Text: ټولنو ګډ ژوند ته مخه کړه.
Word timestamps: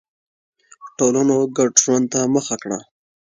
ټولنو 0.97 1.37
ګډ 1.57 1.71
ژوند 1.83 2.05
ته 2.13 2.19
مخه 2.35 2.55
کړه. 2.61 2.79